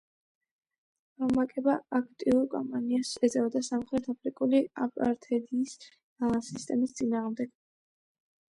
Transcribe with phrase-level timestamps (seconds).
[1.39, 5.77] მაკება აქტიურ კამპანიას ეწეოდა სამხრეთ აფრიკული აპართეიდის
[6.49, 7.55] სისტემის წინააღმდეგ.